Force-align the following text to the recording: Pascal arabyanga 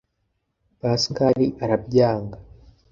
Pascal 0.81 1.39
arabyanga 1.63 2.37